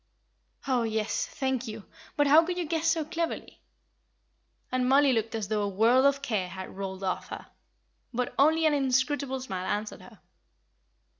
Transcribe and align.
"Oh, 0.67 0.81
yes. 0.81 1.27
Thank 1.27 1.67
you; 1.67 1.85
but 2.17 2.25
how 2.25 2.43
could 2.43 2.57
you 2.57 2.65
guess 2.65 2.87
so 2.87 3.05
cleverly?" 3.05 3.61
and 4.71 4.89
Mollie 4.89 5.13
looked 5.13 5.35
as 5.35 5.47
though 5.47 5.61
a 5.61 5.67
world 5.69 6.07
of 6.07 6.23
care 6.23 6.49
had 6.49 6.75
rolled 6.75 7.03
off 7.03 7.27
her. 7.27 7.45
But 8.11 8.33
only 8.39 8.65
an 8.65 8.73
inscrutable 8.73 9.41
smile 9.41 9.67
answered 9.67 10.01
her. 10.01 10.19